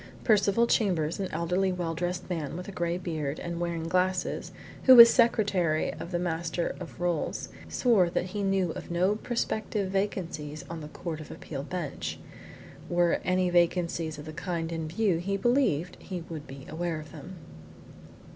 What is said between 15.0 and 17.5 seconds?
he believed he would be aware of them.